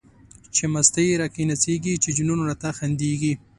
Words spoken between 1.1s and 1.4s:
را